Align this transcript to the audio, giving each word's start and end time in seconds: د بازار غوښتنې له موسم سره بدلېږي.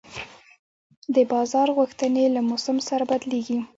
د 1.15 1.17
بازار 1.31 1.67
غوښتنې 1.77 2.23
له 2.35 2.41
موسم 2.49 2.77
سره 2.87 3.03
بدلېږي. 3.11 3.59